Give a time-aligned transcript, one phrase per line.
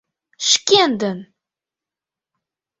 [0.49, 1.19] —Шкендын!..